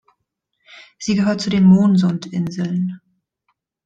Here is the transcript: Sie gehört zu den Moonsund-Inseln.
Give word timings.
Sie 0.97 1.13
gehört 1.13 1.41
zu 1.41 1.51
den 1.51 1.63
Moonsund-Inseln. 1.65 3.01